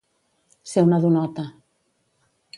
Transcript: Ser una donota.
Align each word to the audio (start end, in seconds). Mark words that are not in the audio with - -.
Ser 0.71 0.83
una 0.87 0.99
donota. 1.03 1.45